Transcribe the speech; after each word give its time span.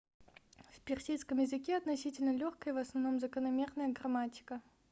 в 0.71 0.79
персидском 0.81 1.37
языке 1.41 1.77
относительно 1.77 2.33
лёгкая 2.35 2.73
и 2.73 2.75
в 2.75 2.79
основном 2.79 3.19
закономерная 3.19 3.89
грамматика 3.93 4.59